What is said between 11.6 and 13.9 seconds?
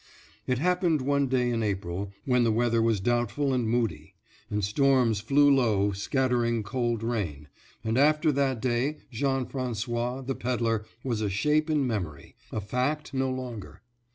in memory, a fact no longer.